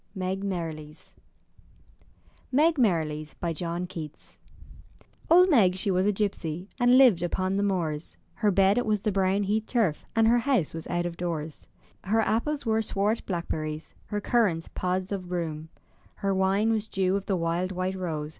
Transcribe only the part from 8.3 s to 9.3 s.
Her bed it was the